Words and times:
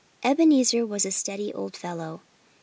Ebenezer 0.23 0.83
was 0.83 1.05
a 1.05 1.11
steady 1.11 1.53
old 1.53 1.77
fellow. 1.77 2.21